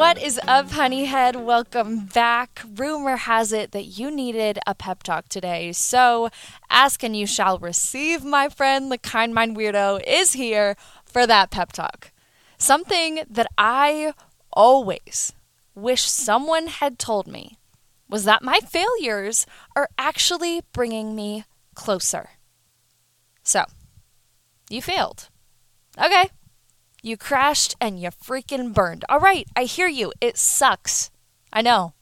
[0.00, 1.36] What is up, honeyhead?
[1.36, 2.62] Welcome back.
[2.74, 5.72] Rumor has it that you needed a pep talk today.
[5.72, 6.30] So,
[6.70, 8.90] ask and you shall receive, my friend.
[8.90, 12.12] The Kind Mind Weirdo is here for that pep talk.
[12.56, 14.14] Something that I
[14.54, 15.34] always
[15.74, 17.58] wish someone had told me
[18.08, 19.44] was that my failures
[19.76, 22.30] are actually bringing me closer.
[23.42, 23.66] So,
[24.70, 25.28] you failed.
[26.02, 26.30] Okay,
[27.02, 29.04] you crashed and you freaking burned.
[29.08, 30.12] All right, I hear you.
[30.20, 31.10] It sucks.
[31.52, 31.94] I know.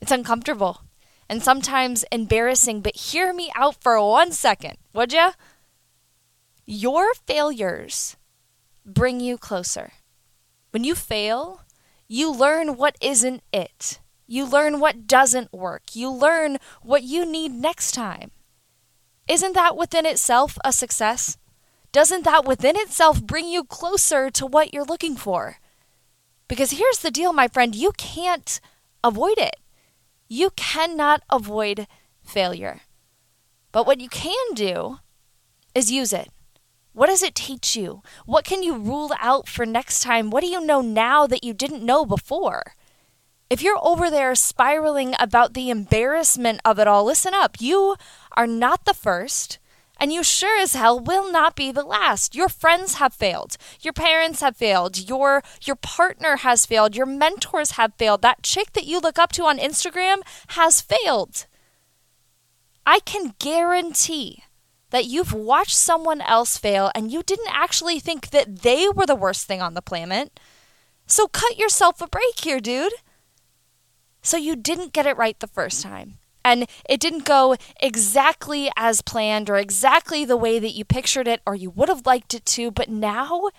[0.00, 0.82] It's uncomfortable
[1.30, 5.32] and sometimes embarrassing, but hear me out for one second, would ya?
[6.66, 8.16] Your failures
[8.84, 9.92] bring you closer.
[10.72, 11.62] When you fail,
[12.08, 14.00] you learn what isn't it.
[14.26, 15.94] You learn what doesn't work.
[15.94, 18.32] You learn what you need next time.
[19.28, 21.36] Isn't that within itself a success?
[21.92, 25.58] Doesn't that within itself bring you closer to what you're looking for?
[26.48, 28.60] Because here's the deal, my friend you can't
[29.02, 29.56] avoid it.
[30.28, 31.86] You cannot avoid
[32.22, 32.80] failure.
[33.72, 34.98] But what you can do
[35.74, 36.30] is use it.
[36.92, 38.02] What does it teach you?
[38.26, 40.30] What can you rule out for next time?
[40.30, 42.74] What do you know now that you didn't know before?
[43.48, 47.60] If you're over there spiraling about the embarrassment of it all, listen up.
[47.60, 47.96] You
[48.36, 49.58] are not the first.
[50.00, 52.34] And you sure as hell will not be the last.
[52.34, 53.58] Your friends have failed.
[53.82, 54.96] Your parents have failed.
[54.96, 56.96] Your your partner has failed.
[56.96, 58.22] Your mentors have failed.
[58.22, 61.46] That chick that you look up to on Instagram has failed.
[62.86, 64.42] I can guarantee
[64.88, 69.14] that you've watched someone else fail and you didn't actually think that they were the
[69.14, 70.40] worst thing on the planet.
[71.06, 72.94] So cut yourself a break here, dude.
[74.22, 79.02] So you didn't get it right the first time and it didn't go exactly as
[79.02, 82.46] planned or exactly the way that you pictured it or you would have liked it
[82.46, 83.50] to, but now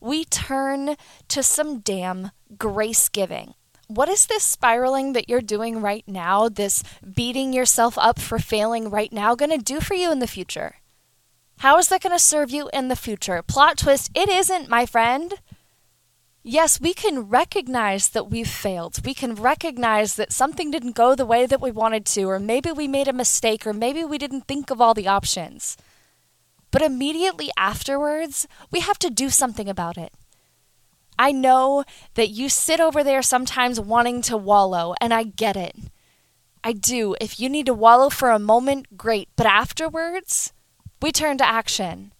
[0.00, 0.96] we turn
[1.28, 3.54] to some damn grace giving.
[3.86, 6.82] What is this spiraling that you're doing right now, this
[7.14, 10.76] beating yourself up for failing right now, going to do for you in the future?
[11.58, 13.42] How is that going to serve you in the future?
[13.42, 15.34] Plot twist, it isn't, my friend.
[16.42, 19.04] Yes, we can recognize that we've failed.
[19.04, 22.72] We can recognize that something didn't go the way that we wanted to, or maybe
[22.72, 25.76] we made a mistake, or maybe we didn't think of all the options.
[26.70, 30.14] But immediately afterwards, we have to do something about it.
[31.18, 31.84] I know
[32.14, 35.76] that you sit over there sometimes wanting to wallow, and I get it.
[36.64, 37.16] I do.
[37.20, 39.28] If you need to wallow for a moment, great.
[39.36, 40.54] But afterwards,
[41.02, 42.14] we turn to action.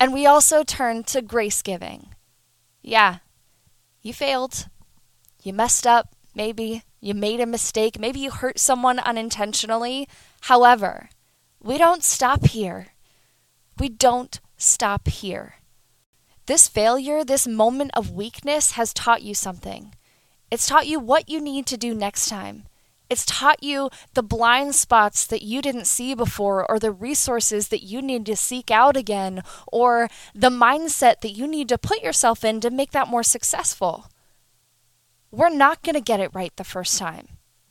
[0.00, 2.14] And we also turn to grace giving.
[2.82, 3.18] Yeah,
[4.02, 4.68] you failed.
[5.42, 6.82] You messed up, maybe.
[7.00, 7.98] You made a mistake.
[7.98, 10.08] Maybe you hurt someone unintentionally.
[10.42, 11.08] However,
[11.62, 12.88] we don't stop here.
[13.78, 15.56] We don't stop here.
[16.46, 19.94] This failure, this moment of weakness has taught you something.
[20.50, 22.64] It's taught you what you need to do next time.
[23.10, 27.82] It's taught you the blind spots that you didn't see before, or the resources that
[27.82, 32.44] you need to seek out again, or the mindset that you need to put yourself
[32.44, 34.06] in to make that more successful.
[35.32, 37.26] We're not going to get it right the first time.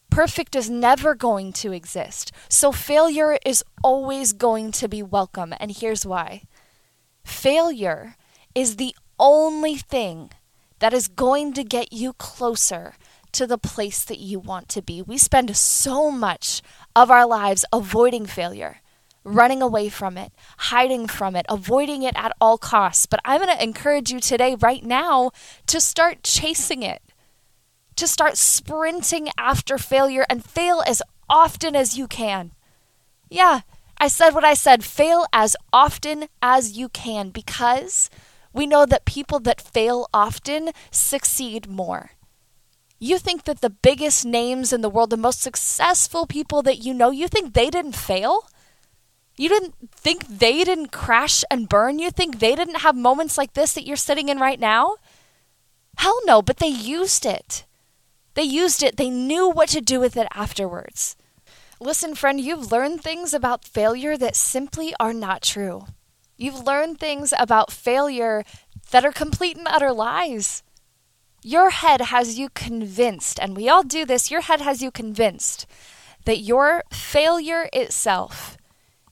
[0.10, 2.34] Perfect is never going to exist.
[2.50, 5.54] So failure is always going to be welcome.
[5.60, 6.44] And here's why
[7.24, 8.16] failure
[8.54, 10.32] is the only thing
[10.80, 12.96] that is going to get you closer
[13.34, 15.02] to the place that you want to be.
[15.02, 16.62] We spend so much
[16.96, 18.82] of our lives avoiding failure,
[19.24, 23.06] running away from it, hiding from it, avoiding it at all costs.
[23.06, 25.32] But I'm going to encourage you today, right now,
[25.68, 27.02] to start chasing it,
[27.96, 32.52] to start sprinting after failure and fail as often as you can.
[33.30, 33.62] Yeah,
[33.98, 38.10] I said what I said fail as often as you can because
[38.54, 42.12] we know that people that fail often succeed more.
[43.00, 46.94] You think that the biggest names in the world, the most successful people that you
[46.94, 48.50] know, you think they didn't fail?
[49.38, 51.98] You didn't think they didn't crash and burn?
[51.98, 54.98] You think they didn't have moments like this that you're sitting in right now?
[55.98, 57.66] Hell no, but they used it.
[58.34, 61.16] They used it, they knew what to do with it afterwards.
[61.80, 65.86] Listen, friend, you've learned things about failure that simply are not true.
[66.38, 68.44] You've learned things about failure
[68.92, 70.64] that are complete and utter lies.
[71.42, 75.66] Your head has you convinced, and we all do this, your head has you convinced
[76.26, 78.58] that your failure itself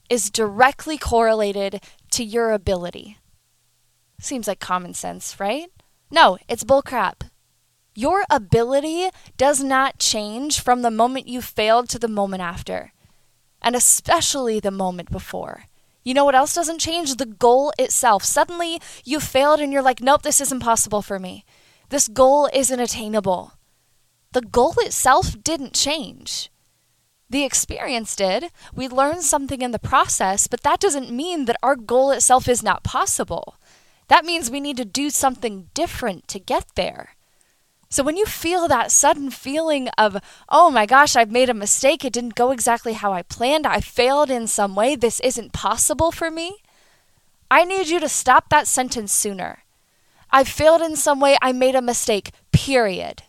[0.10, 1.82] is directly correlated
[2.12, 3.18] to your ability.
[4.20, 5.72] Seems like common sense, right?
[6.12, 7.30] No, it's bullcrap.
[7.96, 12.92] Your ability does not change from the moment you failed to the moment after,
[13.62, 15.64] and especially the moment before.
[16.04, 17.16] You know what else doesn't change?
[17.16, 18.24] The goal itself.
[18.24, 21.44] Suddenly you failed and you're like, nope, this is impossible for me.
[21.90, 23.54] This goal isn't attainable.
[24.34, 26.52] The goal itself didn't change.
[27.30, 28.52] The experience did.
[28.74, 32.64] We learned something in the process, but that doesn't mean that our goal itself is
[32.64, 33.56] not possible.
[34.08, 37.16] That means we need to do something different to get there.
[37.90, 40.18] So when you feel that sudden feeling of,
[40.50, 43.80] oh my gosh, I've made a mistake, it didn't go exactly how I planned, I
[43.80, 46.58] failed in some way, this isn't possible for me,
[47.50, 49.64] I need you to stop that sentence sooner.
[50.30, 53.24] I failed in some way, I made a mistake, period.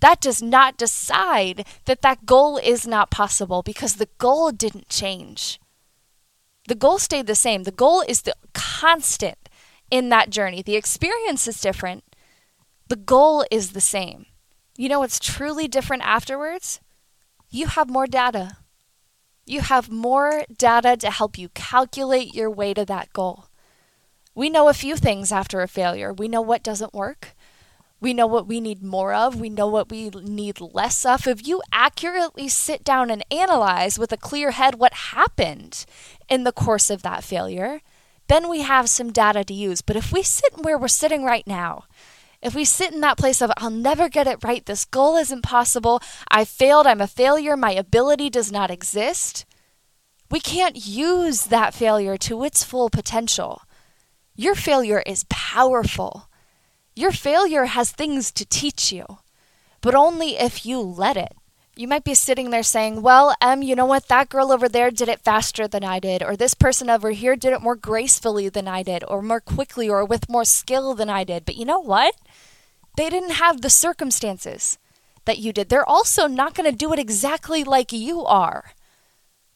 [0.00, 5.60] That does not decide that that goal is not possible because the goal didn't change.
[6.68, 7.62] The goal stayed the same.
[7.62, 9.48] The goal is the constant
[9.90, 10.62] in that journey.
[10.62, 12.04] The experience is different,
[12.88, 14.26] the goal is the same.
[14.76, 16.80] You know what's truly different afterwards?
[17.50, 18.58] You have more data.
[19.46, 23.46] You have more data to help you calculate your way to that goal.
[24.36, 26.12] We know a few things after a failure.
[26.12, 27.34] We know what doesn't work.
[28.02, 29.40] We know what we need more of.
[29.40, 31.26] We know what we need less of.
[31.26, 35.86] If you accurately sit down and analyze with a clear head what happened
[36.28, 37.80] in the course of that failure,
[38.28, 39.80] then we have some data to use.
[39.80, 41.84] But if we sit where we're sitting right now,
[42.42, 45.42] if we sit in that place of, I'll never get it right, this goal isn't
[45.42, 49.46] possible, I failed, I'm a failure, my ability does not exist,
[50.30, 53.62] we can't use that failure to its full potential.
[54.36, 56.28] Your failure is powerful.
[56.94, 59.18] Your failure has things to teach you,
[59.80, 61.32] but only if you let it.
[61.74, 64.08] You might be sitting there saying, Well, Em, you know what?
[64.08, 67.36] That girl over there did it faster than I did, or this person over here
[67.36, 71.08] did it more gracefully than I did, or more quickly, or with more skill than
[71.10, 71.44] I did.
[71.44, 72.14] But you know what?
[72.96, 74.78] They didn't have the circumstances
[75.26, 75.68] that you did.
[75.68, 78.72] They're also not going to do it exactly like you are.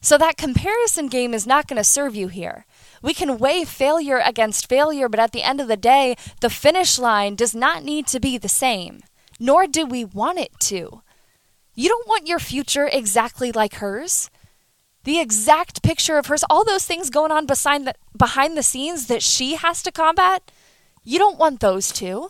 [0.03, 2.65] So that comparison game is not going to serve you here.
[3.03, 6.99] We can weigh failure against failure, but at the end of the day, the finish
[6.99, 9.01] line does not need to be the same,
[9.39, 11.03] nor do we want it to.
[11.75, 14.31] You don't want your future exactly like hers.
[15.05, 19.07] The exact picture of hers, all those things going on behind the, behind the scenes
[19.07, 20.51] that she has to combat,
[21.03, 22.29] you don't want those too.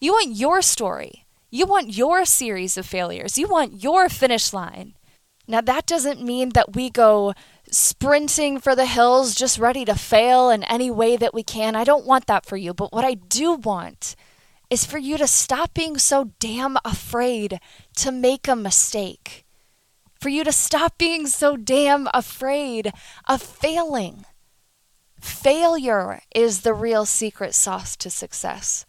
[0.00, 1.26] You want your story.
[1.50, 3.38] You want your series of failures.
[3.38, 4.94] You want your finish line.
[5.46, 7.32] Now, that doesn't mean that we go
[7.70, 11.76] sprinting for the hills, just ready to fail in any way that we can.
[11.76, 12.74] I don't want that for you.
[12.74, 14.16] But what I do want
[14.70, 17.60] is for you to stop being so damn afraid
[17.96, 19.44] to make a mistake.
[20.20, 22.92] For you to stop being so damn afraid
[23.26, 24.24] of failing.
[25.20, 28.84] Failure is the real secret sauce to success.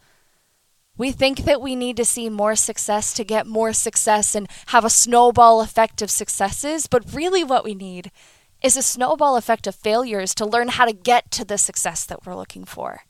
[0.98, 4.84] We think that we need to see more success to get more success and have
[4.84, 8.12] a snowball effect of successes, but really what we need
[8.62, 12.26] is a snowball effect of failures to learn how to get to the success that
[12.26, 13.04] we're looking for.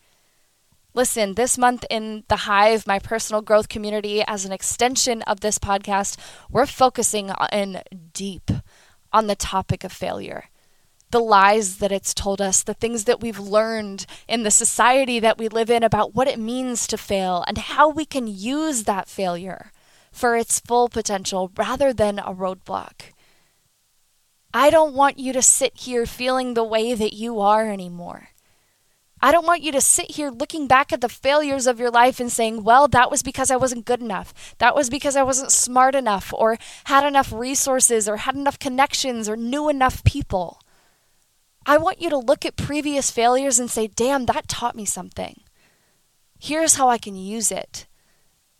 [0.93, 5.59] Listen, this month in the Hive, my personal growth community, as an extension of this
[5.59, 6.17] podcast,
[6.49, 7.81] we're focusing in
[8.13, 8.51] deep
[9.13, 10.49] on the topic of failure
[11.11, 15.37] the lies that it's told us, the things that we've learned in the society that
[15.37, 19.07] we live in about what it means to fail and how we can use that
[19.07, 19.71] failure
[20.11, 23.13] for its full potential rather than a roadblock.
[24.53, 28.29] I don't want you to sit here feeling the way that you are anymore.
[29.21, 32.19] I don't want you to sit here looking back at the failures of your life
[32.19, 34.55] and saying, well, that was because I wasn't good enough.
[34.59, 39.27] That was because I wasn't smart enough, or had enough resources, or had enough connections,
[39.27, 40.61] or knew enough people.
[41.65, 45.41] I want you to look at previous failures and say, damn, that taught me something.
[46.39, 47.87] Here's how I can use it.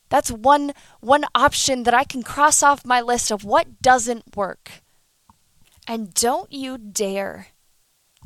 [0.10, 4.84] That's one, one option that I can cross off my list of what doesn't work.
[5.90, 7.48] And don't you dare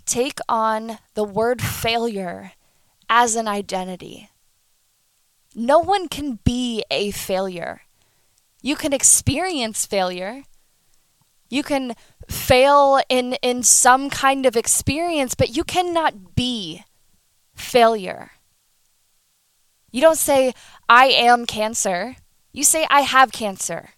[0.06, 2.52] take on the word failure
[3.08, 4.30] as an identity.
[5.56, 7.84] No one can be a failure.
[8.62, 10.44] You can experience failure.
[11.50, 11.96] You can
[12.30, 16.84] fail in in some kind of experience, but you cannot be
[17.56, 18.32] failure.
[19.90, 20.54] You don't say
[20.90, 22.18] I am cancer.
[22.52, 23.92] You say, I have cancer.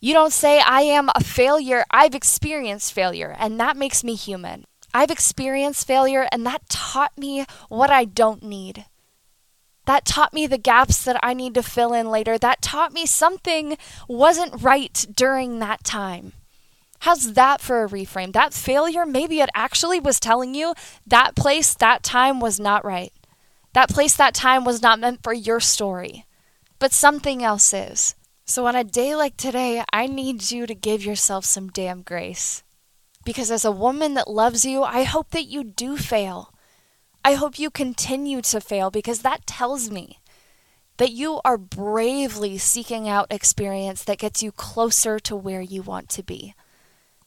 [0.00, 1.84] You don't say, I am a failure.
[1.90, 4.64] I've experienced failure, and that makes me human.
[4.94, 8.86] I've experienced failure, and that taught me what I don't need.
[9.86, 12.38] That taught me the gaps that I need to fill in later.
[12.38, 13.76] That taught me something
[14.06, 16.32] wasn't right during that time.
[17.00, 18.32] How's that for a reframe?
[18.32, 20.74] That failure, maybe it actually was telling you
[21.06, 23.12] that place, that time was not right.
[23.72, 26.26] That place, that time was not meant for your story,
[26.78, 28.14] but something else is.
[28.48, 32.62] So, on a day like today, I need you to give yourself some damn grace.
[33.22, 36.54] Because as a woman that loves you, I hope that you do fail.
[37.22, 40.20] I hope you continue to fail because that tells me
[40.96, 46.08] that you are bravely seeking out experience that gets you closer to where you want
[46.08, 46.54] to be.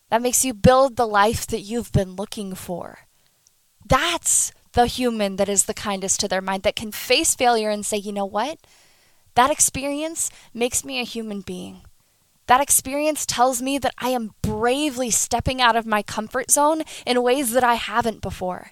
[0.10, 3.02] That makes you build the life that you've been looking for.
[3.86, 7.86] That's the human that is the kindest to their mind, that can face failure and
[7.86, 8.58] say, you know what?
[9.36, 11.82] That experience makes me a human being.
[12.48, 17.24] That experience tells me that I am bravely stepping out of my comfort zone in
[17.24, 18.72] ways that I haven't before.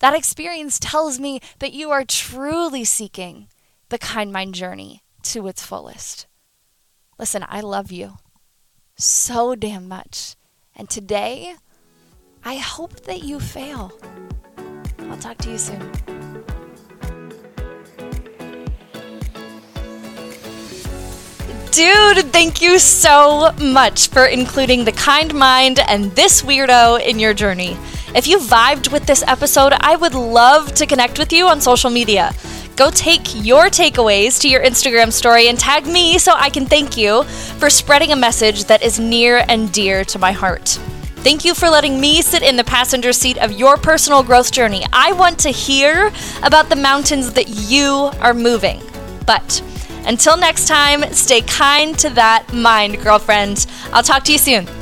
[0.00, 3.48] That experience tells me that you are truly seeking
[3.88, 6.26] the kind mind journey to its fullest.
[7.18, 8.16] Listen, I love you
[8.96, 10.34] so damn much.
[10.74, 11.54] And today,
[12.44, 13.92] I hope that you fail.
[15.10, 16.17] I'll talk to you soon.
[21.78, 27.32] Dude, thank you so much for including the kind mind and this weirdo in your
[27.32, 27.76] journey.
[28.16, 31.88] If you vibed with this episode, I would love to connect with you on social
[31.88, 32.32] media.
[32.74, 36.96] Go take your takeaways to your Instagram story and tag me so I can thank
[36.96, 37.22] you
[37.60, 40.70] for spreading a message that is near and dear to my heart.
[41.18, 44.84] Thank you for letting me sit in the passenger seat of your personal growth journey.
[44.92, 46.10] I want to hear
[46.42, 48.82] about the mountains that you are moving.
[49.26, 49.62] But
[50.08, 53.66] until next time, stay kind to that mind, girlfriend.
[53.92, 54.77] I'll talk to you soon.